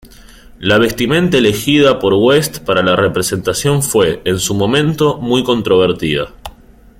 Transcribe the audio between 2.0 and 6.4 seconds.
West para la representación fue, en su momento, muy controvertida.